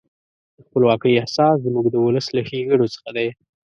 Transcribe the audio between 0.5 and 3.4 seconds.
د خپلواکۍ احساس زموږ د ولس له ښېګڼو څخه دی.